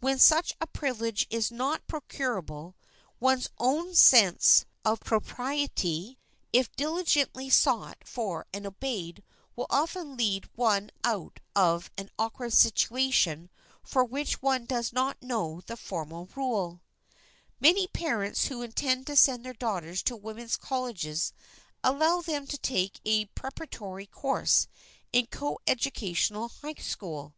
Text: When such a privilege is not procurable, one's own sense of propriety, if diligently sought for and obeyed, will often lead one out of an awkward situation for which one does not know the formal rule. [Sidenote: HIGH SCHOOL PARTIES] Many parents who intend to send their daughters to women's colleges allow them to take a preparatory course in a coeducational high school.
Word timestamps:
When 0.00 0.18
such 0.18 0.52
a 0.60 0.66
privilege 0.66 1.26
is 1.30 1.50
not 1.50 1.86
procurable, 1.86 2.76
one's 3.20 3.48
own 3.58 3.94
sense 3.94 4.66
of 4.84 5.00
propriety, 5.00 6.18
if 6.52 6.70
diligently 6.76 7.48
sought 7.48 7.96
for 8.04 8.44
and 8.52 8.66
obeyed, 8.66 9.22
will 9.56 9.66
often 9.70 10.14
lead 10.14 10.46
one 10.56 10.90
out 11.04 11.40
of 11.56 11.90
an 11.96 12.10
awkward 12.18 12.52
situation 12.52 13.48
for 13.82 14.04
which 14.04 14.42
one 14.42 14.66
does 14.66 14.92
not 14.92 15.22
know 15.22 15.62
the 15.64 15.78
formal 15.78 16.28
rule. 16.36 16.82
[Sidenote: 16.82 16.82
HIGH 16.82 17.14
SCHOOL 17.14 17.58
PARTIES] 17.62 17.62
Many 17.62 17.86
parents 17.86 18.44
who 18.48 18.60
intend 18.60 19.06
to 19.06 19.16
send 19.16 19.42
their 19.46 19.54
daughters 19.54 20.02
to 20.02 20.14
women's 20.16 20.58
colleges 20.58 21.32
allow 21.82 22.20
them 22.20 22.46
to 22.46 22.58
take 22.58 23.00
a 23.06 23.24
preparatory 23.24 24.04
course 24.04 24.66
in 25.14 25.24
a 25.24 25.28
coeducational 25.28 26.50
high 26.60 26.74
school. 26.74 27.32